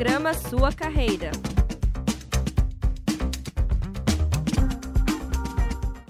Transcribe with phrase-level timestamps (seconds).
[0.00, 1.30] Programa Sua Carreira.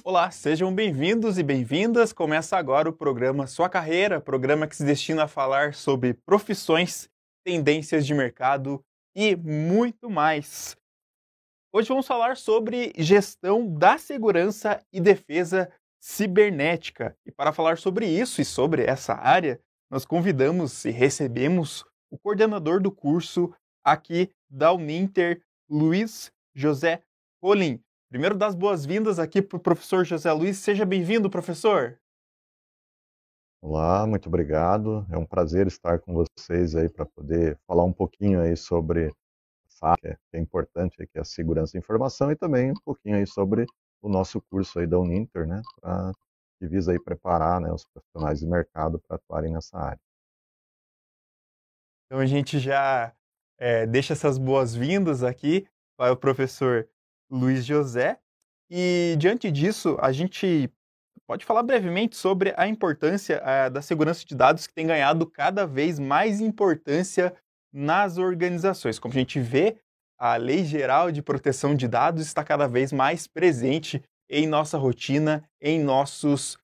[0.05, 2.13] Olá, sejam bem-vindos e bem-vindas.
[2.13, 7.09] Começa agora o programa Sua Carreira, programa que se destina a falar sobre profissões,
[7.45, 8.81] tendências de mercado
[9.13, 10.77] e muito mais.
[11.73, 15.69] Hoje vamos falar sobre gestão da segurança e defesa
[16.01, 17.17] cibernética.
[17.27, 19.61] E para falar sobre isso e sobre essa área,
[19.91, 23.53] nós convidamos e recebemos o coordenador do curso
[23.85, 27.03] aqui da Uninter, Luiz José
[27.43, 27.83] Rolim.
[28.09, 30.59] Primeiro, das boas-vindas aqui para o professor José Luiz.
[30.59, 31.99] Seja bem-vindo, professor.
[33.63, 35.07] Olá, muito obrigado.
[35.11, 39.13] É um prazer estar com vocês aí para poder falar um pouquinho aí sobre
[39.69, 43.17] essa área que é importante, que é a segurança da informação, e também um pouquinho
[43.17, 43.67] aí sobre
[44.03, 46.13] o nosso curso aí da Uninter, né, pra,
[46.59, 50.01] que visa aí preparar né, os profissionais de mercado para atuarem nessa área.
[52.07, 53.15] Então a gente já
[53.61, 55.67] é, deixa essas boas-vindas aqui
[55.97, 56.89] para o professor
[57.31, 58.19] Luiz José.
[58.71, 60.73] E diante disso, a gente
[61.27, 65.67] pode falar brevemente sobre a importância uh, da segurança de dados que tem ganhado cada
[65.67, 67.35] vez mais importância
[67.73, 68.99] nas organizações.
[68.99, 69.77] Como a gente vê,
[70.19, 75.45] a Lei Geral de Proteção de Dados está cada vez mais presente em nossa rotina,
[75.61, 76.59] em nossos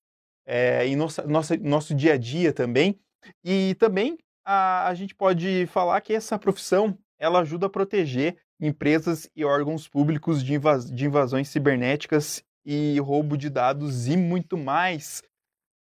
[0.46, 2.98] é, em nossa, nossa, nosso dia a dia também.
[3.44, 4.16] E também
[4.46, 9.88] a, a gente pode falar que essa profissão ela ajuda a proteger empresas e órgãos
[9.88, 15.22] públicos de, invas de invasões cibernéticas e roubo de dados e muito mais.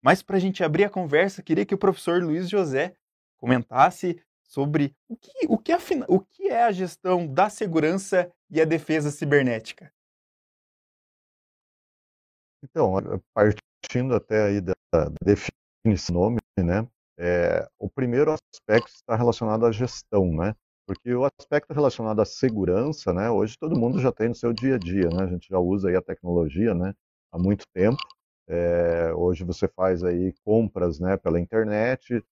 [0.02, 2.94] Mas para a gente abrir a conversa, queria que o professor Luiz José
[3.36, 5.72] comentasse sobre o que, o que,
[6.08, 9.92] o que é a gestão da segurança e a defesa cibernética.
[12.62, 12.92] Então,
[13.32, 14.74] partindo até aí da
[15.22, 20.54] definição do nome, né, é, o primeiro aspecto está relacionado à gestão, né?
[20.86, 24.76] Porque o aspecto relacionado à segurança, né, hoje todo mundo já tem no seu dia
[24.76, 25.24] a dia, né?
[25.24, 26.94] A gente já usa aí a tecnologia, né,
[27.32, 27.98] há muito tempo.
[28.48, 32.24] É, hoje você faz aí compras, né, pela internet.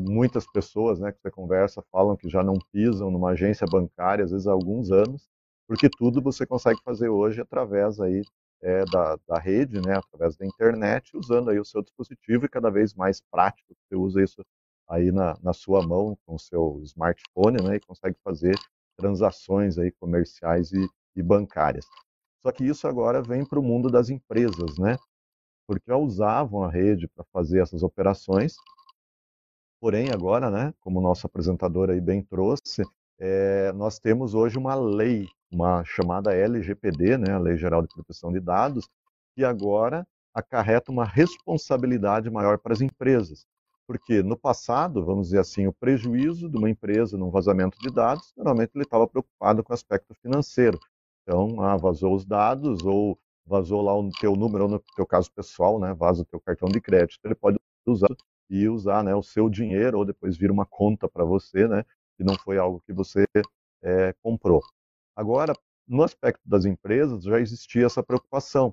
[0.00, 4.30] Muitas pessoas, né, que você conversa falam que já não pisam numa agência bancária às
[4.30, 5.28] vezes há alguns anos,
[5.66, 8.22] porque tudo você consegue fazer hoje através aí
[8.62, 12.70] é, da, da rede, né, através da internet, usando aí o seu dispositivo e cada
[12.70, 13.74] vez mais prático.
[13.74, 14.44] Você usa isso
[14.88, 18.54] aí na, na sua mão com o seu smartphone, né, e consegue fazer
[18.96, 21.86] transações aí comerciais e, e bancárias.
[22.40, 24.96] Só que isso agora vem para o mundo das empresas, né?
[25.66, 28.56] Porque já usavam a rede para fazer essas operações.
[29.80, 32.82] Porém, agora, né, como o nosso apresentador aí bem trouxe,
[33.24, 38.32] é, nós temos hoje uma lei, uma chamada LGPD, né, a Lei Geral de Proteção
[38.32, 38.88] de Dados,
[39.36, 43.46] que agora acarreta uma responsabilidade maior para as empresas.
[43.86, 48.32] Porque no passado, vamos dizer assim, o prejuízo de uma empresa num vazamento de dados,
[48.36, 50.80] normalmente ele estava preocupado com o aspecto financeiro.
[51.22, 53.16] Então, ah, vazou os dados ou
[53.46, 56.68] vazou lá o teu número, ou no teu caso pessoal, né, vaza o teu cartão
[56.68, 57.56] de crédito, ele pode
[57.86, 58.08] usar
[58.50, 61.84] e usar né, o seu dinheiro ou depois vir uma conta para você, né,
[62.22, 63.26] que não foi algo que você
[63.82, 64.62] é, comprou.
[65.16, 65.52] Agora,
[65.86, 68.72] no aspecto das empresas, já existia essa preocupação.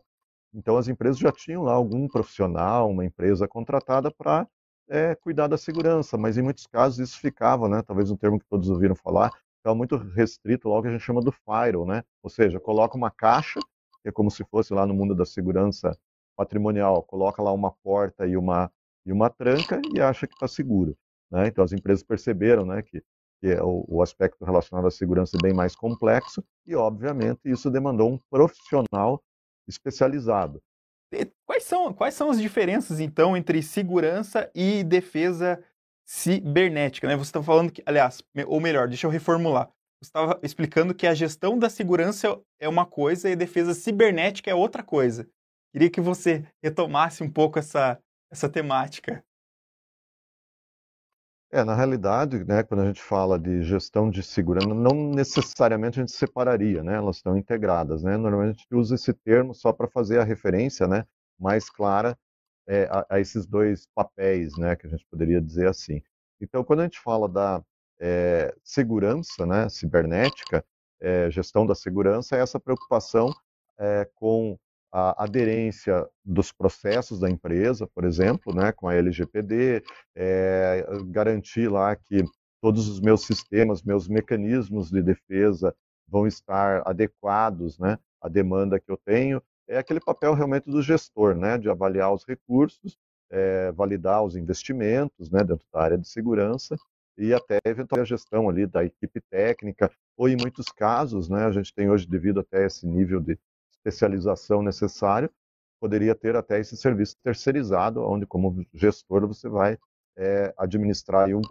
[0.54, 4.48] Então, as empresas já tinham lá algum profissional, uma empresa contratada para
[4.88, 8.46] é, cuidar da segurança, mas em muitos casos isso ficava, né, talvez um termo que
[8.48, 12.04] todos ouviram falar, ficava muito restrito logo que a gente chama do firewall, né?
[12.24, 13.60] Ou seja, coloca uma caixa,
[14.02, 15.98] que é como se fosse lá no mundo da segurança
[16.36, 18.72] patrimonial, coloca lá uma porta e uma
[19.06, 20.96] e uma tranca e acha que está seguro,
[21.32, 21.48] né?
[21.48, 23.04] Então as empresas perceberam, né, que,
[23.40, 28.12] que é o, o aspecto relacionado à segurança bem mais complexo e obviamente isso demandou
[28.12, 29.22] um profissional
[29.68, 30.62] especializado.
[31.46, 35.64] Quais são, quais são as diferenças, então, entre segurança e defesa
[36.06, 37.08] cibernética?
[37.08, 37.16] Né?
[37.16, 39.68] Você está falando que, aliás, ou melhor, deixa eu reformular.
[40.02, 44.50] Você estava explicando que a gestão da segurança é uma coisa e a defesa cibernética
[44.50, 45.28] é outra coisa.
[45.74, 48.00] Queria que você retomasse um pouco essa,
[48.32, 49.24] essa temática.
[51.52, 56.04] É, na realidade, né, quando a gente fala de gestão de segurança, não necessariamente a
[56.04, 56.96] gente separaria, né?
[56.96, 58.18] Elas estão integradas, né?
[58.18, 61.06] Normalmente a gente usa esse termo só para fazer a referência, né,
[61.40, 62.16] mais clara
[62.68, 66.02] é, a, a, esses dois papéis, né, que a gente poderia dizer assim.
[66.40, 67.64] Então, quando a gente fala da
[68.00, 70.64] é, segurança, né, cibernética,
[71.02, 73.34] é, gestão da segurança, é essa preocupação
[73.80, 74.58] é, com
[74.92, 79.84] a aderência dos processos da empresa, por exemplo, né, com a LGPD,
[80.16, 82.24] é, garantir lá que
[82.62, 85.76] todos os meus sistemas, meus mecanismos de defesa
[86.08, 89.42] vão estar adequados né, à demanda que eu tenho.
[89.68, 92.98] É aquele papel realmente do gestor, né, de avaliar os recursos,
[93.32, 96.76] é, validar os investimentos né, dentro da área de segurança
[97.16, 101.52] e até eventualmente a gestão ali da equipe técnica, ou em muitos casos, né, a
[101.52, 103.38] gente tem hoje, devido até esse nível de
[103.80, 105.30] especialização necessário,
[105.80, 109.78] poderia ter até esse serviço terceirizado, onde como gestor você vai
[110.18, 111.42] é, administrar um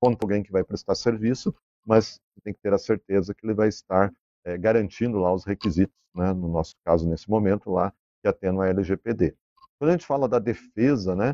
[0.00, 1.54] conto alguém que vai prestar serviço,
[1.84, 4.12] mas tem que ter a certeza que ele vai estar
[4.44, 8.68] é, garantindo lá os requisitos, né, no nosso caso nesse momento lá, que atendem a
[8.68, 9.34] LGPD.
[9.78, 11.32] Quando a gente fala da defesa, né,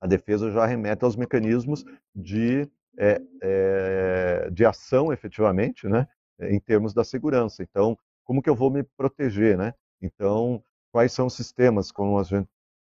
[0.00, 1.84] a defesa já remete aos mecanismos
[2.14, 2.68] de,
[2.98, 6.08] é, é, de ação efetivamente, né,
[6.40, 7.62] em termos da segurança.
[7.62, 7.98] Então,
[8.30, 9.74] como que eu vou me proteger, né?
[10.00, 10.62] Então,
[10.92, 12.48] quais são os sistemas, como a gente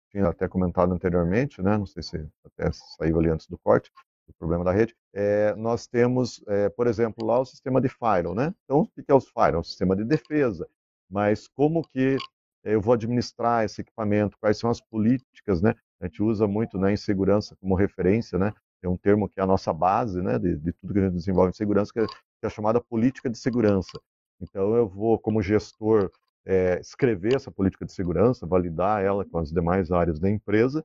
[0.10, 1.78] tinha até comentado anteriormente, né?
[1.78, 3.92] Não sei se até saiu ali antes do corte,
[4.28, 4.96] o problema da rede.
[5.14, 8.52] É, nós temos, é, por exemplo, lá o sistema de firewall, né?
[8.64, 9.58] Então, o que é os firewall?
[9.58, 10.68] É um sistema de defesa.
[11.08, 12.18] Mas como que
[12.64, 14.40] eu vou administrar esse equipamento?
[14.40, 15.76] Quais são as políticas, né?
[16.02, 18.54] A gente usa muito né, em segurança como referência, né?
[18.82, 20.40] É um termo que é a nossa base, né?
[20.40, 22.82] De, de tudo que a gente desenvolve em segurança, que é, que é a chamada
[22.82, 24.00] política de segurança.
[24.40, 26.12] Então, eu vou, como gestor,
[26.46, 30.84] é, escrever essa política de segurança, validar ela com as demais áreas da empresa,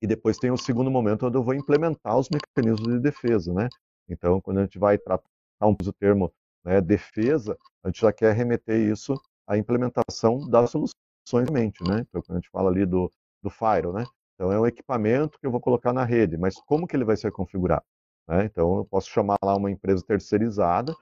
[0.00, 3.68] e depois tem o segundo momento onde eu vou implementar os mecanismos de defesa, né?
[4.08, 5.24] Então, quando a gente vai tratar
[5.62, 6.32] um termo
[6.64, 12.04] né, defesa, a gente já quer remeter isso à implementação das soluções mente, né?
[12.08, 13.10] Então, quando a gente fala ali do,
[13.42, 13.50] do
[13.92, 14.04] né?
[14.34, 17.16] Então, é um equipamento que eu vou colocar na rede, mas como que ele vai
[17.16, 17.84] ser configurado?
[18.28, 18.44] Né?
[18.44, 20.94] Então, eu posso chamar lá uma empresa terceirizada,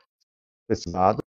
[0.63, 1.23] especializada,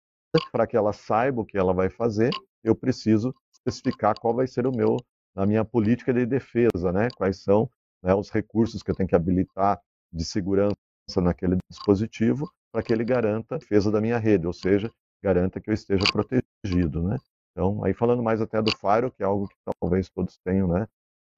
[0.53, 2.31] para que ela saiba o que ela vai fazer,
[2.63, 4.97] eu preciso especificar qual vai ser o meu,
[5.35, 7.09] a minha política de defesa, né?
[7.17, 7.71] Quais são
[8.03, 9.81] né, os recursos que eu tenho que habilitar
[10.13, 10.75] de segurança
[11.23, 14.93] naquele dispositivo para que ele garanta a defesa da minha rede, ou seja,
[15.23, 17.17] garanta que eu esteja protegido, né?
[17.53, 20.87] Então, aí falando mais até do Firewall, que é algo que talvez todos tenham, né?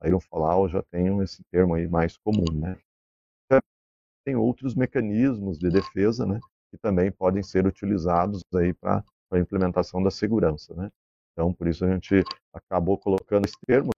[0.01, 2.77] Aí não falar ou já tenham esse termo aí mais comum, né?
[4.25, 6.39] Tem outros mecanismos de defesa, né?
[6.71, 10.91] Que também podem ser utilizados aí para a implementação da segurança, né?
[11.33, 12.23] Então, por isso a gente
[12.53, 13.91] acabou colocando esse termo,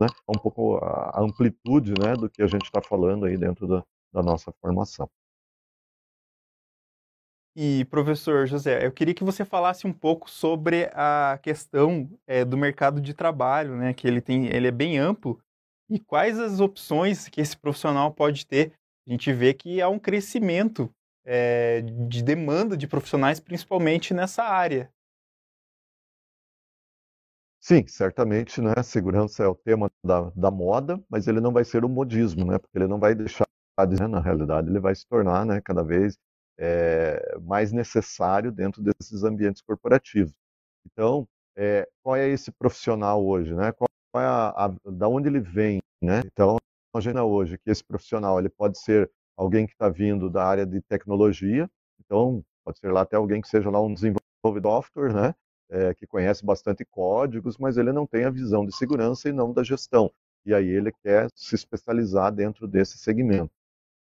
[0.00, 0.08] né?
[0.28, 4.22] Um pouco a amplitude, né, do que a gente está falando aí dentro da, da
[4.22, 5.08] nossa formação.
[7.56, 12.56] E, professor José, eu queria que você falasse um pouco sobre a questão é, do
[12.56, 13.94] mercado de trabalho, né?
[13.94, 15.40] Que ele tem, ele é bem amplo.
[15.88, 18.72] E quais as opções que esse profissional pode ter?
[19.06, 20.92] A gente vê que há um crescimento
[21.24, 24.92] é, de demanda de profissionais, principalmente nessa área.
[27.60, 28.74] Sim, certamente, né?
[28.82, 32.58] Segurança é o tema da, da moda, mas ele não vai ser o modismo, né?
[32.58, 33.46] Porque ele não vai deixar
[33.88, 34.06] de, né?
[34.06, 35.60] na realidade, ele vai se tornar, né?
[35.62, 36.18] Cada vez
[36.58, 40.34] é, mais necessário dentro desses ambientes corporativos.
[40.86, 43.72] Então, é, qual é esse profissional hoje, né?
[43.72, 46.20] Qual é a, a, da onde ele vem, né?
[46.26, 46.58] Então,
[46.94, 50.80] imagina hoje que esse profissional ele pode ser alguém que está vindo da área de
[50.82, 51.68] tecnologia,
[52.00, 55.34] então pode ser lá até alguém que seja lá um desenvolvedor software, né,
[55.70, 59.52] é, que conhece bastante códigos, mas ele não tem a visão de segurança e não
[59.52, 60.10] da gestão.
[60.44, 63.50] E aí ele quer se especializar dentro desse segmento.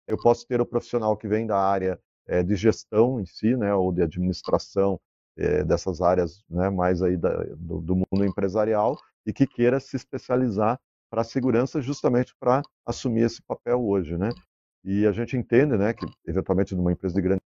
[0.06, 3.74] Eu posso ter o profissional que vem da área é, de gestão em si, né,
[3.74, 5.00] ou de administração
[5.36, 9.96] é, dessas áreas, né, mais aí da, do, do mundo empresarial e que queira se
[9.96, 10.78] especializar
[11.10, 14.28] para a segurança justamente para assumir esse papel hoje, né?
[14.84, 17.42] E a gente entende, né, que eventualmente numa empresa de grande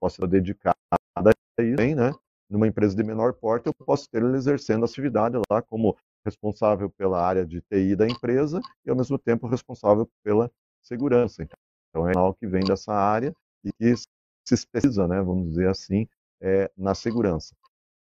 [0.00, 2.12] possa dedicar a isso, né?
[2.48, 7.22] Numa empresa de menor porte, eu posso ter ele exercendo atividade lá como responsável pela
[7.22, 10.50] área de TI da empresa e ao mesmo tempo responsável pela
[10.82, 11.46] segurança.
[11.90, 16.08] Então é algo que vem dessa área e que se especializa, né, vamos dizer assim,
[16.40, 17.54] é, na segurança.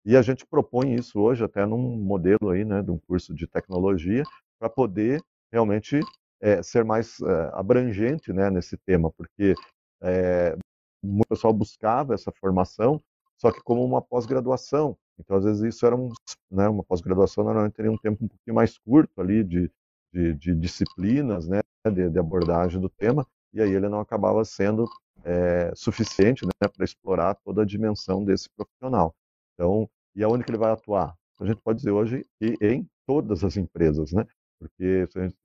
[0.06, 3.46] E a gente propõe isso hoje até num modelo aí, né, de um curso de
[3.46, 4.24] tecnologia
[4.58, 6.00] para poder realmente
[6.42, 9.54] é, ser mais é, abrangente né, nesse tema, porque
[10.02, 10.56] é,
[11.04, 13.02] o pessoal buscava essa formação,
[13.38, 14.98] só que como uma pós-graduação.
[15.20, 16.10] Então, às vezes, isso era um,
[16.50, 19.72] né, uma pós-graduação, normalmente teria um tempo um pouquinho mais curto ali de,
[20.14, 21.60] de, de disciplinas, né,
[21.92, 24.86] de, de, abordagem do tema, e aí ele não acabava sendo
[25.24, 29.14] é, suficiente né, para explorar toda a dimensão desse profissional.
[29.54, 31.16] Então, e aonde que ele vai atuar?
[31.40, 34.26] A gente pode dizer hoje que em todas as empresas, né?
[34.60, 35.38] Porque se a gente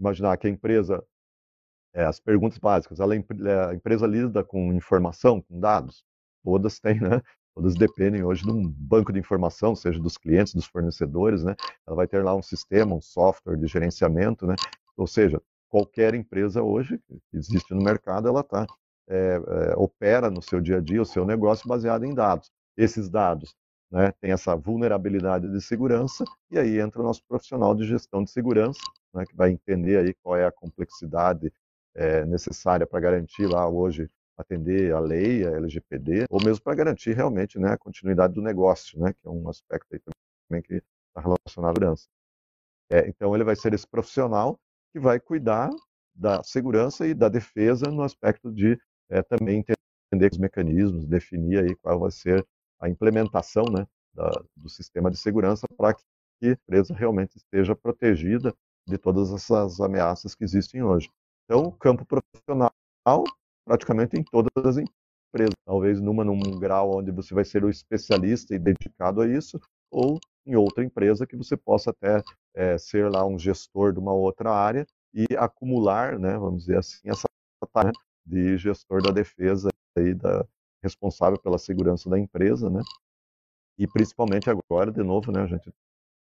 [0.00, 1.04] imaginar que a empresa,
[1.94, 3.20] é, as perguntas básicas, ela, é,
[3.68, 6.04] a empresa lida com informação, com dados,
[6.42, 7.20] todas têm, né?
[7.54, 11.54] Todas dependem hoje de um banco de informação, seja dos clientes, dos fornecedores, né?
[11.86, 14.54] Ela vai ter lá um sistema, um software de gerenciamento, né?
[14.96, 18.66] Ou seja, qualquer empresa hoje que existe no mercado, ela tá,
[19.08, 22.50] é, é, opera no seu dia a dia o seu negócio baseado em dados.
[22.76, 23.54] Esses dados
[23.90, 28.30] né, tem essa vulnerabilidade de segurança, e aí entra o nosso profissional de gestão de
[28.30, 28.80] segurança,
[29.12, 31.52] né, que vai entender aí qual é a complexidade
[31.94, 37.12] é, necessária para garantir lá hoje atender a lei, a LGPD, ou mesmo para garantir
[37.12, 39.88] realmente né, a continuidade do negócio, né, que é um aspecto
[40.48, 42.08] também que está relacionado à segurança.
[42.90, 44.58] É, então ele vai ser esse profissional
[44.92, 45.70] que vai cuidar
[46.14, 48.78] da segurança e da defesa no aspecto de
[49.08, 49.64] é, também
[50.12, 52.44] entender os mecanismos, definir aí qual vai ser
[52.80, 56.02] a implementação né, da, do sistema de segurança para que
[56.42, 58.54] a empresa realmente esteja protegida
[58.86, 61.10] de todas essas ameaças que existem hoje.
[61.44, 62.72] Então, o campo profissional
[63.64, 68.54] praticamente em todas as empresas, talvez numa num grau onde você vai ser o especialista
[68.54, 69.60] e dedicado a isso,
[69.90, 72.22] ou em outra empresa que você possa até
[72.54, 76.98] é, ser lá um gestor de uma outra área e acumular, né, vamos dizer assim,
[77.04, 77.26] essa
[77.72, 79.68] tarefa de gestor da defesa
[79.98, 80.46] e da
[80.82, 82.82] responsável pela segurança da empresa, né?
[83.78, 85.70] E principalmente agora, de novo, né, a gente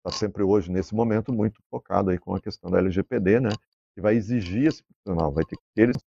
[0.05, 3.50] está sempre hoje nesse momento muito focado aí com a questão da LGPD, né?
[3.93, 6.03] Que vai exigir esse profissional, vai ter que ter esse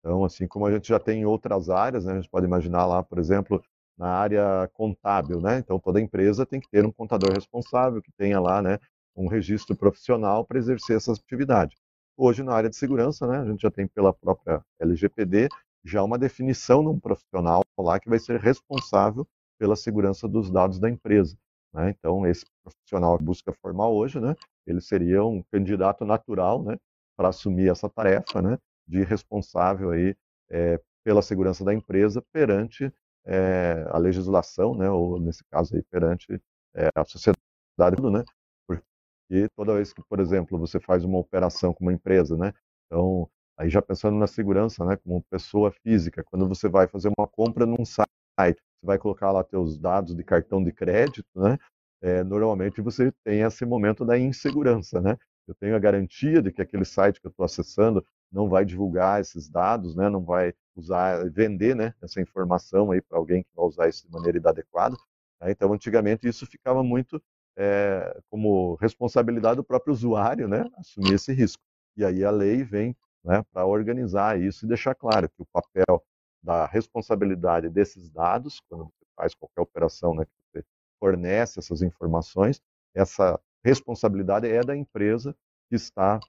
[0.00, 2.84] então, assim como a gente já tem em outras áreas, né, a gente pode imaginar
[2.84, 3.62] lá, por exemplo,
[3.96, 5.58] na área contábil, né?
[5.58, 8.78] Então toda empresa tem que ter um contador responsável que tenha lá, né,
[9.16, 11.76] um registro profissional para exercer essa atividade.
[12.16, 15.48] Hoje na área de segurança, né, a gente já tem pela própria LGPD
[15.84, 19.26] já uma definição de um profissional lá que vai ser responsável
[19.58, 21.36] pela segurança dos dados da empresa.
[21.72, 21.90] Né?
[21.90, 24.34] Então esse profissional que busca formar hoje, né,
[24.66, 26.76] ele seria um candidato natural, né,
[27.16, 30.16] para assumir essa tarefa, né, de responsável aí
[30.50, 32.92] é, pela segurança da empresa perante
[33.26, 36.40] é, a legislação, né, ou nesse caso aí perante
[36.74, 38.24] é, a sociedade, né,
[38.66, 42.52] porque toda vez que, por exemplo, você faz uma operação com uma empresa, né,
[42.86, 47.26] então aí já pensando na segurança, né, como pessoa física, quando você vai fazer uma
[47.26, 51.58] compra num site, você vai colocar lá teus dados de cartão de crédito, né,
[52.04, 55.16] é, normalmente você tem esse momento da insegurança, né?
[55.48, 59.22] Eu tenho a garantia de que aquele site que eu estou acessando não vai divulgar
[59.22, 60.10] esses dados, né?
[60.10, 61.94] Não vai usar, vender, né?
[62.02, 64.94] Essa informação aí para alguém que vai usar isso de maneira inadequada.
[65.40, 65.50] Né?
[65.50, 67.22] Então, antigamente isso ficava muito
[67.56, 70.68] é, como responsabilidade do próprio usuário, né?
[70.76, 71.62] Assumir esse risco.
[71.96, 72.94] E aí a lei vem
[73.24, 76.02] né, para organizar isso e deixar claro que o papel
[76.42, 80.66] da responsabilidade desses dados, quando você faz qualquer operação, né, que você
[81.00, 82.60] fornece essas informações,
[82.94, 85.34] essa responsabilidade é da empresa
[85.68, 86.20] que está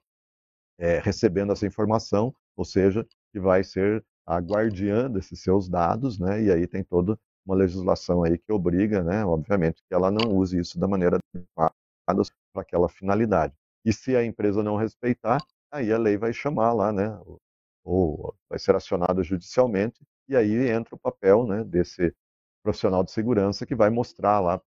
[0.78, 6.42] é, recebendo essa informação, ou seja, que vai ser a guardiã desses seus dados, né?
[6.42, 10.58] E aí tem toda uma legislação aí que obriga, né, obviamente, que ela não use
[10.58, 11.74] isso da maneira adequada
[12.52, 13.54] para aquela finalidade.
[13.84, 15.38] E se a empresa não respeitar,
[15.70, 17.18] aí a lei vai chamar lá, né,
[17.84, 22.14] ou, vai ser acionada judicialmente, e aí entra o papel, né, desse
[22.62, 24.60] profissional de segurança que vai mostrar lá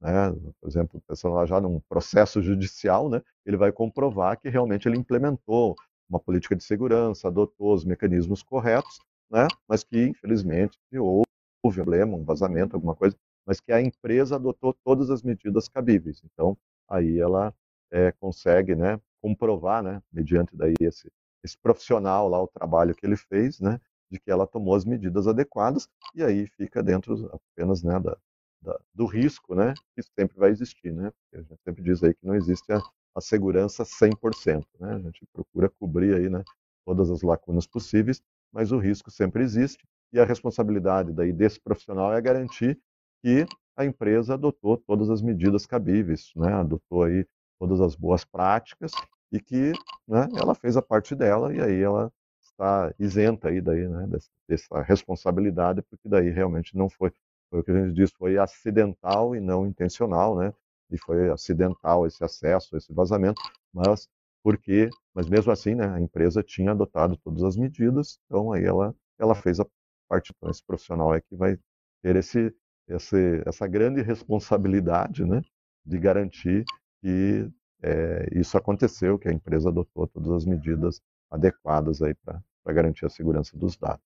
[0.00, 0.30] né?
[0.60, 3.22] Por exemplo, pensando lá já num processo judicial, né?
[3.44, 5.74] ele vai comprovar que realmente ele implementou
[6.08, 8.98] uma política de segurança, adotou os mecanismos corretos,
[9.30, 9.46] né?
[9.68, 11.24] mas que, infelizmente, houve
[11.64, 16.22] um problema, um vazamento, alguma coisa, mas que a empresa adotou todas as medidas cabíveis.
[16.24, 16.56] Então,
[16.88, 17.52] aí ela
[17.90, 21.10] é, consegue né, comprovar, né, mediante daí esse,
[21.44, 25.26] esse profissional lá, o trabalho que ele fez, né, de que ela tomou as medidas
[25.26, 28.16] adequadas, e aí fica dentro apenas né, da,
[28.62, 32.14] da, do risco, né, que sempre vai existir, né, porque a gente sempre diz aí
[32.14, 32.80] que não existe a,
[33.14, 36.42] a segurança 100%, né, a gente procura cobrir aí, né,
[36.84, 38.22] todas as lacunas possíveis,
[38.52, 42.80] mas o risco sempre existe e a responsabilidade daí desse profissional é garantir
[43.22, 43.46] que
[43.76, 47.26] a empresa adotou todas as medidas cabíveis, né, adotou aí
[47.58, 48.92] todas as boas práticas
[49.32, 49.72] e que
[50.06, 52.12] né, ela fez a parte dela e aí ela
[52.42, 54.06] está isenta aí daí, né,
[54.48, 57.12] dessa responsabilidade, porque daí realmente não foi
[57.50, 60.52] foi o que a gente disse, foi acidental e não intencional, né?
[60.90, 63.40] E foi acidental esse acesso, esse vazamento,
[63.72, 64.08] mas
[64.42, 68.94] porque, mas mesmo assim, né, a empresa tinha adotado todas as medidas, então aí ela
[69.18, 69.66] ela fez a
[70.08, 71.58] parte então esse profissional é que vai
[72.02, 72.54] ter esse,
[72.88, 75.42] esse essa grande responsabilidade, né,
[75.84, 76.64] de garantir
[77.00, 77.50] que
[77.82, 81.00] é, isso aconteceu, que a empresa adotou todas as medidas
[81.30, 84.04] adequadas para garantir a segurança dos dados.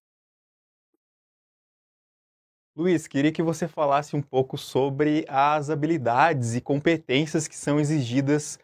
[2.75, 8.59] Luiz, queria que você falasse um pouco sobre as habilidades e competências que são exigidas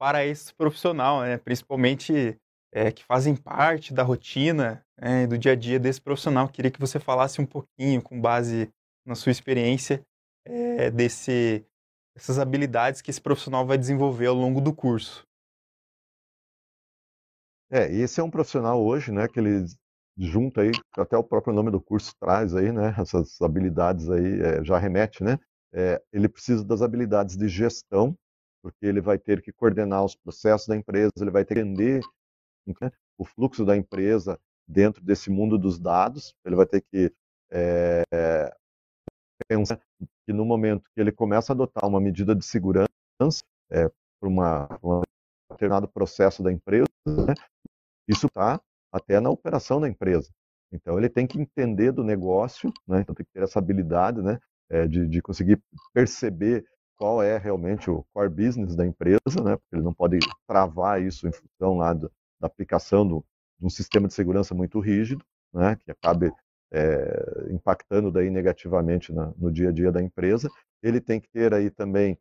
[0.00, 1.38] para esse profissional, né?
[1.38, 2.36] principalmente
[2.72, 6.48] é, que fazem parte da rotina é, do dia a dia desse profissional.
[6.48, 8.68] Queria que você falasse um pouquinho, com base
[9.06, 10.02] na sua experiência,
[10.44, 11.64] é, desse,
[12.14, 15.26] dessas habilidades que esse profissional vai desenvolver ao longo do curso.
[17.70, 19.64] É, esse é um profissional hoje, né, que ele
[20.16, 24.64] junto aí, até o próprio nome do curso traz aí, né, essas habilidades aí, é,
[24.64, 25.38] já remete, né,
[25.72, 28.14] é, ele precisa das habilidades de gestão,
[28.62, 32.00] porque ele vai ter que coordenar os processos da empresa, ele vai ter que entender
[32.66, 34.38] né, o fluxo da empresa
[34.68, 36.34] dentro desse mundo dos dados.
[36.44, 37.12] Ele vai ter que
[37.50, 38.02] é,
[39.44, 39.80] pensar
[40.26, 42.88] que no momento que ele começa a adotar uma medida de segurança
[43.70, 43.88] é,
[44.20, 45.02] para um
[45.50, 47.34] determinado processo da empresa, né,
[48.08, 48.60] isso está
[48.92, 50.30] até na operação da empresa.
[50.72, 54.38] Então ele tem que entender do negócio, né, então tem que ter essa habilidade né,
[54.70, 56.64] é, de, de conseguir perceber
[56.96, 61.26] qual é realmente o core business da empresa, né, porque ele não pode travar isso
[61.26, 62.08] em função lá da,
[62.40, 63.24] da aplicação do,
[63.58, 66.32] de um sistema de segurança muito rígido, né, que acabe
[66.72, 70.48] é, impactando daí negativamente na, no dia a dia da empresa.
[70.82, 72.18] Ele tem que ter aí também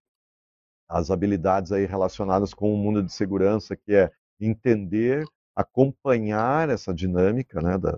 [0.90, 7.62] as habilidades aí relacionadas com o mundo de segurança, que é entender, acompanhar essa dinâmica
[7.62, 7.98] né, da,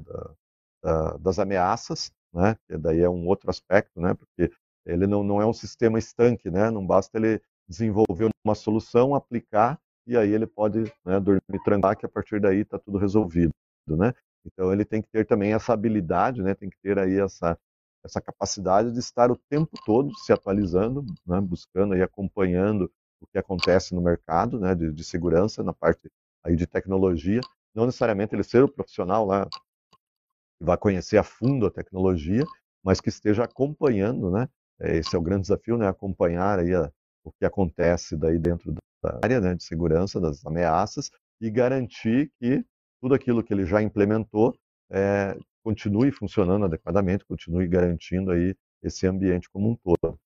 [0.83, 4.53] da, das ameaças, né, que daí é um outro aspecto, né, porque
[4.85, 9.79] ele não, não é um sistema estanque, né, não basta ele desenvolver uma solução, aplicar,
[10.05, 13.53] e aí ele pode né, dormir tranquilo, que a partir daí está tudo resolvido.
[13.87, 14.13] Né?
[14.45, 16.53] Então ele tem que ter também essa habilidade, né?
[16.53, 17.57] Tem que ter aí essa
[18.03, 21.39] essa capacidade de estar o tempo todo se atualizando, né?
[21.39, 24.75] buscando e acompanhando o que acontece no mercado, né?
[24.75, 26.11] De, de, segurança na parte
[26.43, 27.39] aí de tecnologia.
[27.73, 32.43] Não necessariamente ele ser o profissional lá que vai conhecer a fundo a tecnologia,
[32.83, 34.49] mas que esteja acompanhando, né?
[34.81, 35.87] Esse é o grande desafio, né?
[35.87, 36.91] Acompanhar aí a,
[37.23, 39.55] o que acontece daí dentro da área né?
[39.55, 41.09] de segurança, das ameaças
[41.39, 42.65] e garantir que
[43.03, 44.57] tudo aquilo que ele já implementou
[44.89, 50.17] é, continue funcionando adequadamente, continue garantindo aí esse ambiente como um todo.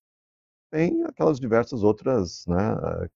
[0.70, 2.56] Tem aquelas diversas outras né,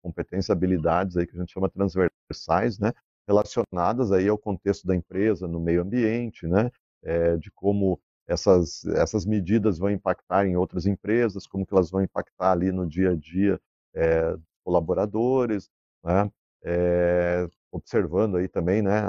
[0.03, 2.93] competências, habilidades aí que a gente chama transversais, né,
[3.29, 6.69] relacionadas aí ao contexto da empresa, no meio ambiente, né,
[7.05, 12.03] é, de como essas, essas medidas vão impactar em outras empresas, como que elas vão
[12.03, 13.61] impactar ali no dia a dia
[13.95, 15.71] é, colaboradores,
[16.03, 16.29] né,
[16.65, 19.03] é, observando aí também, né,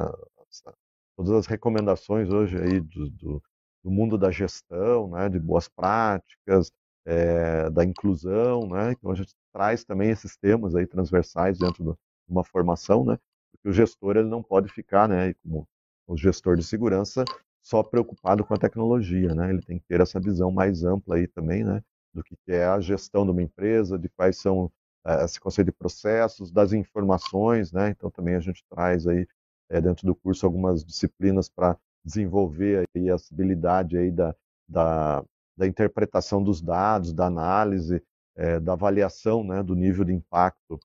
[1.15, 3.43] todas as recomendações hoje aí do, do,
[3.83, 6.71] do mundo da gestão, né, de boas práticas,
[7.05, 11.97] é, da inclusão, né, então a gente traz também esses temas aí transversais dentro de
[12.27, 13.17] uma formação, né,
[13.51, 15.67] porque o gestor ele não pode ficar, né, como
[16.07, 17.23] o gestor de segurança
[17.61, 21.27] só preocupado com a tecnologia, né, ele tem que ter essa visão mais ampla aí
[21.27, 24.71] também, né, do que é a gestão de uma empresa, de quais são
[25.05, 29.27] é, esse conceito de processos, das informações, né, então também a gente traz aí
[29.73, 34.35] é, dentro do curso algumas disciplinas para desenvolver aí a habilidade aí da,
[34.69, 35.25] da,
[35.57, 38.03] da, interpretação dos dados, da análise,
[38.35, 40.79] é, da avaliação né, do nível de impacto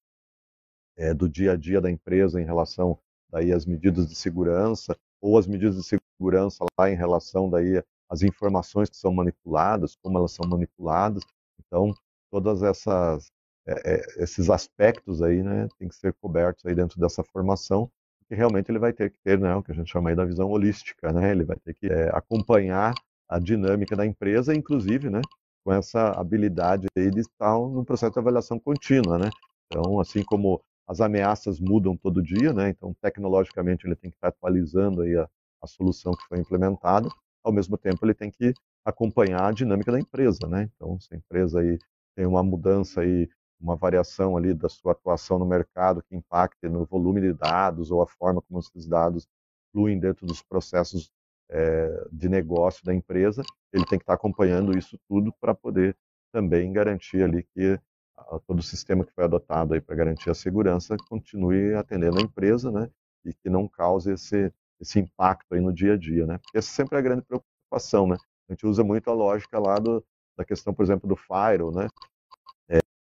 [0.97, 2.99] é, do dia a dia da empresa em relação
[3.31, 8.23] daí às medidas de segurança ou as medidas de segurança lá em relação daí às
[8.23, 11.23] informações que são manipuladas, como elas são manipuladas.
[11.61, 11.93] Então,
[12.31, 13.31] todas essas
[13.67, 17.91] é, esses aspectos aí, né, tem que ser cobertos aí dentro dessa formação
[18.29, 20.25] que realmente ele vai ter que ter né, o que a gente chama aí da
[20.25, 21.31] visão holística, né?
[21.31, 22.95] Ele vai ter que é, acompanhar
[23.29, 25.21] a dinâmica da empresa, inclusive, né,
[25.65, 29.31] com essa habilidade aí de estar no processo de avaliação contínua, né?
[29.67, 32.71] Então, assim como as ameaças mudam todo dia, né?
[32.71, 35.29] Então, tecnologicamente ele tem que estar atualizando aí a,
[35.63, 37.09] a solução que foi implementada.
[37.45, 38.53] Ao mesmo tempo, ele tem que
[38.85, 40.71] acompanhar a dinâmica da empresa, né?
[40.75, 41.79] Então, se a empresa aí
[42.17, 43.29] tem uma mudança aí
[43.61, 48.03] uma variação ali da sua atuação no mercado que impacte no volume de dados ou
[48.03, 49.27] a forma como esses dados
[49.73, 51.11] fluem dentro dos processos
[51.51, 53.43] é, de negócio da empresa,
[53.73, 55.97] ele tem que estar acompanhando isso tudo para poder
[56.33, 57.79] também garantir ali que
[58.17, 62.23] a, todo o sistema que foi adotado aí para garantir a segurança continue atendendo a
[62.23, 62.91] empresa, né,
[63.25, 66.39] e que não cause esse esse impacto aí no dia a dia, né?
[66.39, 68.17] Porque essa sempre é a grande preocupação, né?
[68.49, 70.05] A gente usa muito a lógica lá do,
[70.37, 71.89] da questão, por exemplo, do firewall, né?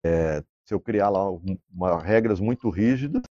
[0.06, 1.28] É, se eu criar lá
[1.72, 3.22] uma, regras muito rígidas,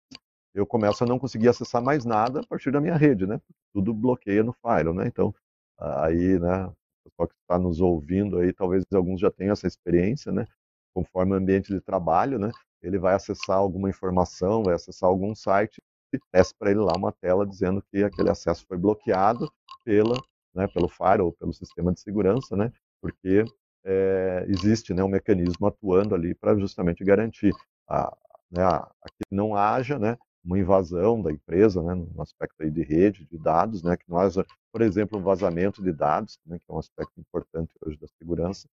[0.53, 3.39] eu começo a não conseguir acessar mais nada a partir da minha rede, né?
[3.73, 5.07] Tudo bloqueia no Firewall, né?
[5.07, 5.33] Então,
[5.77, 10.31] aí, né, o pessoal que está nos ouvindo aí, talvez alguns já tenham essa experiência,
[10.31, 10.45] né?
[10.93, 12.51] Conforme o ambiente de trabalho, né?
[12.81, 15.81] Ele vai acessar alguma informação, vai acessar algum site
[16.13, 19.51] e desce para ele lá uma tela dizendo que aquele acesso foi bloqueado
[19.83, 20.15] pela,
[20.53, 22.71] né, pelo Firewall, pelo sistema de segurança, né?
[23.01, 23.43] Porque
[23.85, 27.53] é, existe né, um mecanismo atuando ali para justamente garantir
[27.87, 28.15] a,
[28.51, 32.83] né, a, que não haja né, uma invasão da empresa, né, no aspecto aí de
[32.83, 36.65] rede, de dados, né, que não haja, por exemplo, um vazamento de dados, né, que
[36.67, 38.67] é um aspecto importante hoje da segurança.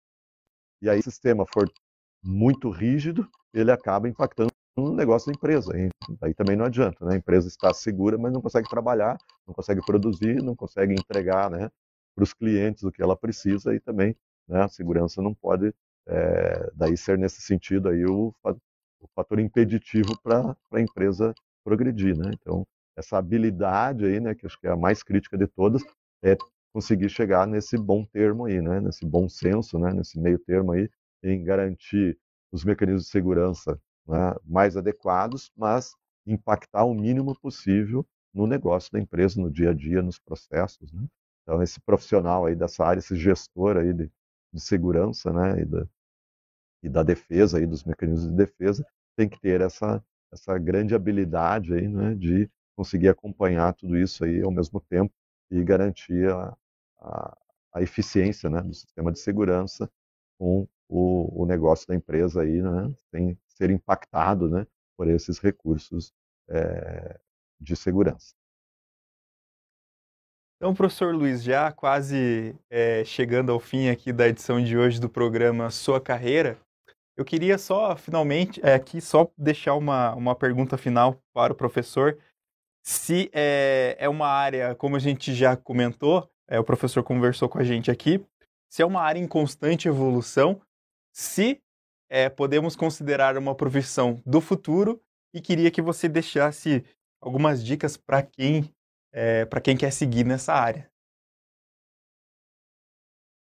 [0.82, 1.70] E aí, se o sistema for
[2.24, 5.78] muito rígido, ele acaba impactando no negócio da empresa.
[5.78, 5.90] E
[6.22, 7.14] aí também não adianta, né?
[7.14, 11.70] A empresa está segura, mas não consegue trabalhar, não consegue produzir, não consegue entregar, né,
[12.16, 14.16] para os clientes o que ela precisa e também
[14.52, 14.64] né?
[14.64, 15.74] A segurança não pode,
[16.08, 18.34] é, daí ser nesse sentido aí o,
[19.00, 21.34] o fator impeditivo para a empresa
[21.64, 22.32] progredir, né?
[22.34, 25.82] Então, essa habilidade aí, né, que acho que é a mais crítica de todas,
[26.24, 26.38] é
[26.74, 30.90] conseguir chegar nesse bom termo aí, né, nesse bom senso, né, nesse meio termo aí,
[31.24, 32.18] em garantir
[32.52, 35.94] os mecanismos de segurança né, mais adequados, mas
[36.26, 40.92] impactar o mínimo possível no negócio da empresa, no dia a dia, nos processos.
[40.92, 41.06] Né?
[41.44, 44.12] Então, esse profissional aí dessa área, esse gestor aí de,
[44.54, 45.88] de segurança né, e, da,
[46.84, 48.86] e da defesa, aí, dos mecanismos de defesa,
[49.16, 54.42] tem que ter essa, essa grande habilidade aí, né, de conseguir acompanhar tudo isso aí
[54.42, 55.14] ao mesmo tempo
[55.52, 56.56] e garantir a,
[57.00, 57.38] a,
[57.76, 59.90] a eficiência né, do sistema de segurança
[60.40, 64.66] com o, o negócio da empresa aí, né, sem ser impactado né,
[64.98, 66.14] por esses recursos
[66.50, 67.20] é,
[67.60, 68.34] de segurança.
[70.62, 75.10] Então, professor Luiz, já quase é, chegando ao fim aqui da edição de hoje do
[75.10, 76.56] programa Sua Carreira,
[77.18, 82.16] eu queria só, finalmente, é, aqui só deixar uma, uma pergunta final para o professor.
[82.86, 87.58] Se é, é uma área, como a gente já comentou, é, o professor conversou com
[87.58, 88.24] a gente aqui,
[88.70, 90.62] se é uma área em constante evolução,
[91.12, 91.60] se
[92.08, 95.02] é, podemos considerar uma profissão do futuro
[95.34, 96.86] e queria que você deixasse
[97.20, 98.72] algumas dicas para quem
[99.12, 100.90] é, para quem quer seguir nessa área.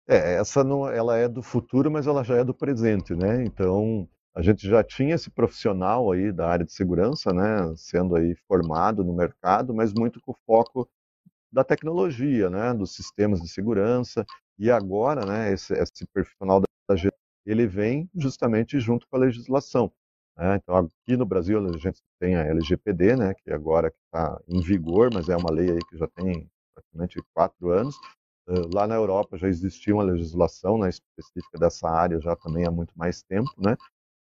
[0.08, 3.44] É, essa não, ela é do futuro, mas ela já é do presente, né?
[3.46, 8.34] Então a gente já tinha esse profissional aí da área de segurança, né, sendo aí
[8.48, 10.90] formado no mercado, mas muito com foco
[11.52, 14.26] da tecnologia, né, dos sistemas de segurança.
[14.60, 16.68] E agora, né, esse, esse profissional da
[17.46, 19.92] ele vem justamente junto com a legislação.
[20.38, 20.56] Né?
[20.56, 25.10] Então, aqui no Brasil, a gente tem a LGPD, né, que agora está em vigor,
[25.14, 27.96] mas é uma lei aí que já tem praticamente quatro anos.
[28.74, 32.92] Lá na Europa já existia uma legislação né, específica dessa área já também há muito
[32.98, 33.78] mais tempo, né?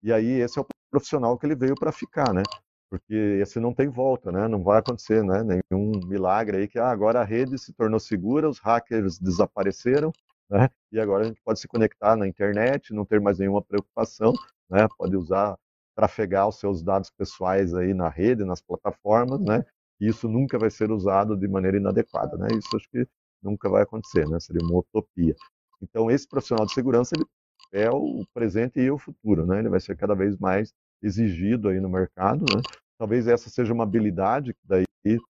[0.02, 2.44] E aí esse é o profissional que ele veio para ficar, né?
[2.90, 4.48] Porque esse não tem volta, né?
[4.48, 5.44] Não vai acontecer, né?
[5.44, 10.12] Nenhum milagre aí que ah, agora a rede se tornou segura, os hackers desapareceram,
[10.50, 10.70] né?
[10.92, 14.32] E agora a gente pode se conectar na internet, não ter mais nenhuma preocupação,
[14.70, 14.88] né?
[14.98, 15.58] Pode usar
[15.96, 19.64] trafegar os seus dados pessoais aí na rede, nas plataformas, né?
[20.00, 22.48] E isso nunca vai ser usado de maneira inadequada, né?
[22.58, 23.08] Isso acho que
[23.42, 24.40] nunca vai acontecer, né?
[24.40, 25.36] Seria uma utopia.
[25.82, 27.26] Então esse profissional de segurança ele
[27.72, 29.60] é o presente e o futuro, né?
[29.60, 32.62] Ele vai ser cada vez mais exigido aí no mercado, né?
[32.98, 34.86] Talvez essa seja uma habilidade que daí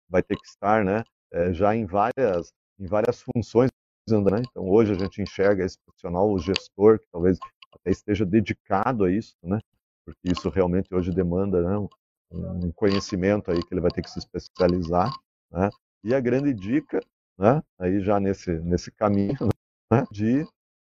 [0.10, 1.04] vai ter que estar, né?
[1.32, 3.69] É, já em várias em várias funções,
[4.10, 4.41] né?
[4.50, 7.38] Então hoje a gente enxerga esse profissional, o gestor, que talvez
[7.74, 9.60] até esteja dedicado a isso, né?
[10.06, 11.88] Porque isso realmente hoje demanda né,
[12.32, 15.12] um conhecimento aí que ele vai ter que se especializar,
[15.52, 15.70] né?
[16.04, 17.00] E a grande dica,
[17.38, 19.38] né, aí já nesse nesse caminho
[19.92, 20.46] né, de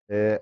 [0.10, 0.39] é,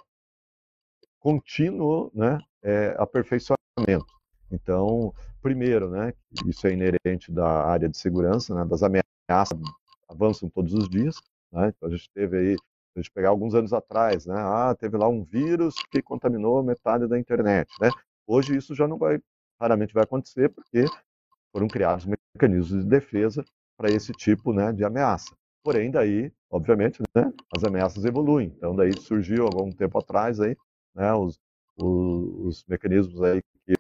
[1.20, 4.06] contínuo, né, é, aperfeiçoamento.
[4.52, 6.14] Então, primeiro, né,
[6.46, 9.60] isso é inerente da área de segurança, né, das ameaças
[10.08, 11.18] avançam todos os dias,
[11.52, 11.70] né?
[11.76, 12.56] Então a gente teve aí,
[12.96, 17.08] a gente pegar alguns anos atrás, né, ah, teve lá um vírus que contaminou metade
[17.08, 17.90] da internet, né?
[18.28, 19.20] Hoje isso já não vai,
[19.60, 20.86] raramente vai acontecer, porque
[21.52, 23.44] foram criados mecanismos de defesa
[23.78, 25.34] para esse tipo né, de ameaça.
[25.64, 28.54] Porém, daí, obviamente, né, as ameaças evoluem.
[28.58, 30.58] Então, daí surgiu algum tempo atrás aí,
[30.94, 31.40] né, os,
[31.78, 33.76] os, os mecanismos aí que,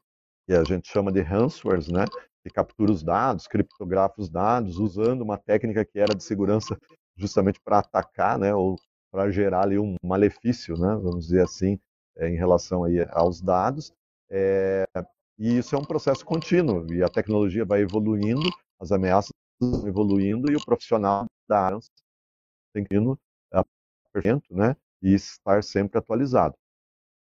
[0.45, 2.05] que, a gente chama de ransomwares, né,
[2.43, 6.79] que captura os dados, criptografa os dados, usando uma técnica que era de segurança
[7.15, 8.77] justamente para atacar, né, ou
[9.11, 11.79] para gerar ali um malefício, né, vamos dizer assim,
[12.17, 13.93] é, em relação aí aos dados.
[14.29, 14.85] É,
[15.39, 20.51] e isso é um processo contínuo, e a tecnologia vai evoluindo, as ameaças vão evoluindo,
[20.51, 21.79] e o profissional da área
[22.73, 23.17] tem que ir
[24.13, 26.55] perfeito, né, e estar sempre atualizado.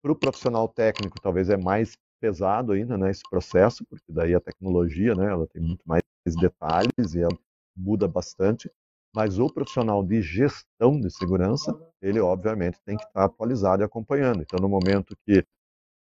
[0.03, 4.41] Para o profissional técnico, talvez é mais pesado ainda, né, esse processo, porque daí a
[4.41, 6.03] tecnologia, né, ela tem muito mais
[6.41, 7.37] detalhes e ela
[7.77, 8.71] muda bastante,
[9.15, 14.43] mas o profissional de gestão de segurança, ele obviamente tem que estar atualizado e acompanhando.
[14.43, 15.45] Então, no momento que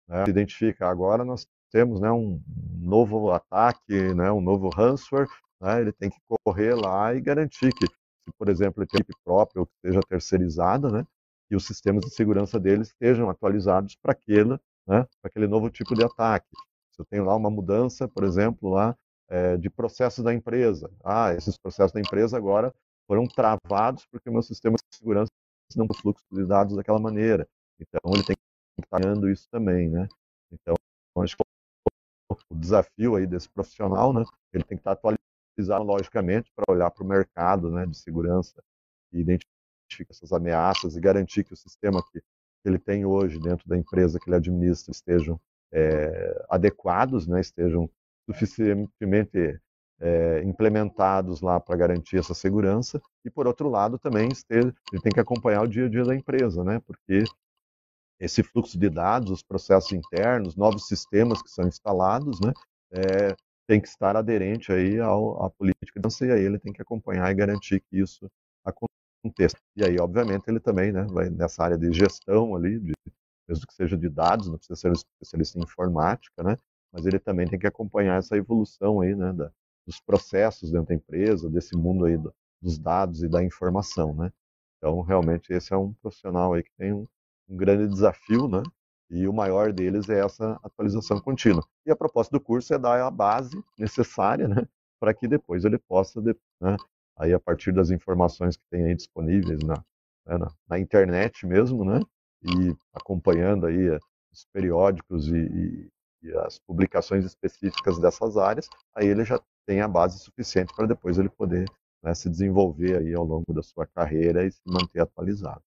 [0.09, 0.89] né, se identifica.
[0.89, 2.41] Agora nós temos né, um
[2.79, 5.29] novo ataque, né, um novo ransomware,
[5.61, 9.19] né, ele tem que correr lá e garantir que, se, por exemplo, ele tem equipe
[9.25, 11.07] própria ou que seja terceirizada, né,
[11.49, 16.05] que os sistemas de segurança deles estejam atualizados para aquele, né, aquele novo tipo de
[16.05, 16.49] ataque.
[16.93, 18.97] Se eu tenho lá uma mudança, por exemplo, lá
[19.29, 22.73] é, de processos da empresa, ah, esses processos da empresa agora
[23.07, 25.31] foram travados porque o meu sistema de segurança
[25.75, 27.49] não tem fluxo de dados daquela maneira.
[27.81, 28.37] Então ele tem
[28.81, 30.09] está ganhando isso também, né?
[30.51, 30.75] Então,
[31.19, 31.43] acho que
[32.51, 34.25] o desafio aí desse profissional, né?
[34.53, 38.63] Ele tem que estar atualizado logicamente para olhar para o mercado, né, de segurança
[39.13, 42.23] e identificar essas ameaças e garantir que o sistema que
[42.65, 45.39] ele tem hoje dentro da empresa que ele administra estejam
[45.71, 47.91] é, adequados, né, estejam
[48.27, 49.61] suficientemente
[50.01, 53.01] é, implementados lá para garantir essa segurança.
[53.25, 56.65] E, por outro lado, também ele tem que acompanhar o dia a dia da empresa,
[56.65, 56.81] né?
[56.87, 57.23] porque
[58.23, 62.53] esse fluxo de dados, os processos internos, novos sistemas que são instalados, né?
[62.93, 63.35] É,
[63.67, 67.29] tem que estar aderente aí ao, à política de e aí ele tem que acompanhar
[67.31, 68.31] e garantir que isso
[68.65, 69.57] aconteça.
[69.75, 72.93] E aí, obviamente, ele também né, vai nessa área de gestão ali, de,
[73.49, 76.57] mesmo que seja de dados, não precisa ser um especialista em informática, né?
[76.93, 79.51] Mas ele também tem que acompanhar essa evolução aí, né, da,
[79.85, 84.33] dos processos dentro da empresa, desse mundo aí do, dos dados e da informação, né?
[84.79, 87.07] Então, realmente, esse é um profissional aí que tem um,
[87.53, 88.63] um grande desafio, né?
[89.11, 91.63] E o maior deles é essa atualização contínua.
[91.85, 94.67] E a proposta do curso é dar a base necessária, né?
[94.99, 96.77] Para que depois ele possa, né,
[97.19, 99.75] aí a partir das informações que tem aí disponíveis na,
[100.27, 102.01] né, na, na, internet mesmo, né?
[102.43, 103.91] E acompanhando aí
[104.33, 105.91] os periódicos e, e,
[106.23, 111.19] e as publicações específicas dessas áreas, aí ele já tem a base suficiente para depois
[111.19, 111.67] ele poder
[112.03, 115.63] né, se desenvolver aí ao longo da sua carreira e se manter atualizado.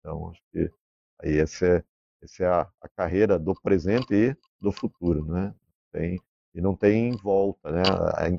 [0.00, 0.70] Então, acho que
[1.20, 1.84] aí essa é,
[2.22, 5.54] essa é a, a carreira do presente e do futuro, né?
[5.92, 6.20] Tem,
[6.54, 7.82] e não tem volta, né?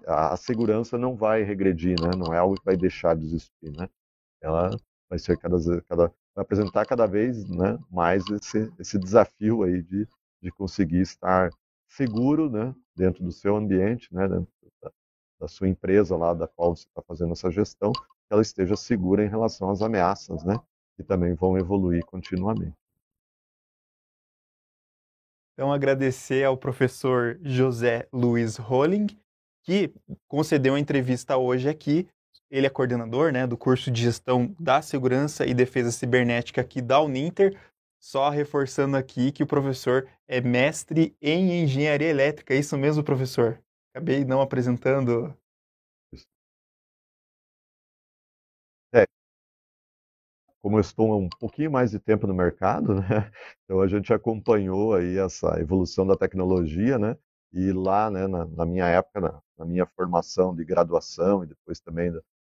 [0.07, 2.11] A, a, segurança não vai regredir, né?
[2.17, 3.89] Não é algo que vai deixar de existir, né?
[4.41, 4.71] Ela
[5.09, 10.07] vai ser cada, cada vai apresentar cada vez, né, mais esse, esse desafio aí de,
[10.41, 11.49] de conseguir estar
[11.87, 14.47] seguro, né, dentro do seu ambiente, né, dentro
[15.39, 19.23] da sua empresa lá, da qual você está fazendo essa gestão, que ela esteja segura
[19.23, 20.59] em relação às ameaças, né?
[20.99, 22.73] Que também vão evoluir continuamente.
[25.53, 29.07] Então, agradecer ao professor José Luiz Rolling,
[29.63, 29.93] que
[30.27, 32.05] concedeu a entrevista hoje aqui.
[32.51, 36.99] Ele é coordenador né, do curso de gestão da segurança e defesa cibernética aqui da
[36.99, 37.57] Uninter.
[37.97, 42.53] Só reforçando aqui que o professor é mestre em engenharia elétrica.
[42.53, 43.57] É isso mesmo, professor?
[43.95, 45.33] Acabei não apresentando.
[50.61, 53.31] Como eu estou um pouquinho mais de tempo no mercado, né?
[53.63, 57.17] Então a gente acompanhou aí essa evolução da tecnologia, né?
[57.51, 61.79] E lá, né, na, na minha época, na, na, minha formação de graduação e depois
[61.79, 62.11] também,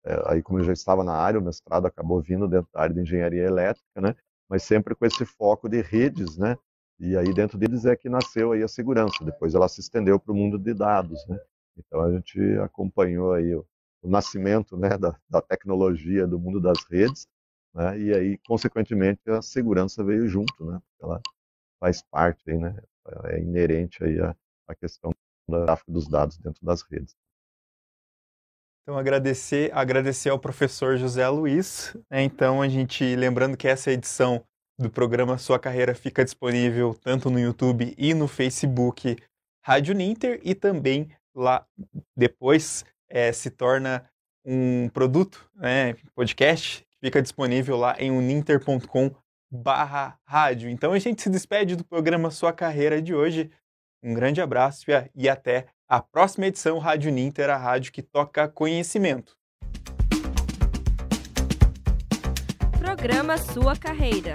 [0.04, 2.94] é, aí como eu já estava na área, o mestrado acabou vindo dentro da área
[2.94, 4.16] de engenharia elétrica, né?
[4.48, 6.56] Mas sempre com esse foco de redes, né?
[6.98, 9.24] E aí dentro deles é que nasceu aí a segurança.
[9.24, 11.38] Depois ela se estendeu para o mundo de dados, né?
[11.76, 13.66] Então a gente acompanhou aí o,
[14.02, 17.26] o nascimento, né, da, da, tecnologia do mundo das redes,
[17.74, 17.98] né?
[17.98, 20.80] E aí consequentemente a segurança veio junto, né?
[21.00, 21.20] Ela
[21.78, 22.76] faz parte aí, né?
[23.24, 24.36] É inerente aí a,
[24.68, 25.12] a questão
[25.48, 27.16] do tráfego dos dados dentro das redes.
[28.82, 31.96] Então, agradecer, agradecer ao professor José Luiz.
[32.10, 32.22] Né?
[32.22, 34.44] Então, a gente, lembrando que essa edição
[34.78, 39.16] do programa Sua Carreira fica disponível tanto no YouTube e no Facebook
[39.62, 41.66] Rádio Ninter e também lá
[42.16, 44.10] depois é, se torna
[44.44, 49.10] um produto, né, podcast, fica disponível lá em uninter.com
[49.50, 50.70] barra rádio.
[50.70, 53.50] Então a gente se despede do programa Sua Carreira de hoje.
[54.02, 54.84] Um grande abraço
[55.14, 59.36] e até a próxima edição Rádio Ninter, a rádio que toca conhecimento.
[62.78, 64.34] Programa Sua Carreira.